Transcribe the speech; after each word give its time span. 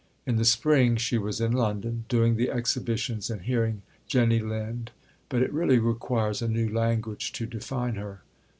In 0.25 0.37
the 0.37 0.45
spring 0.45 0.95
she 0.95 1.19
was 1.19 1.39
in 1.39 1.51
London 1.51 2.05
"doing 2.09 2.35
the 2.35 2.49
exhibitions 2.49 3.29
and 3.29 3.43
hearing 3.43 3.83
Jenny 4.07 4.39
Lind; 4.39 4.89
but 5.29 5.43
it 5.43 5.53
really 5.53 5.77
requires 5.77 6.41
a 6.41 6.47
new 6.47 6.67
language 6.73 7.31
to 7.33 7.45
define 7.45 7.93
her." 7.97 8.23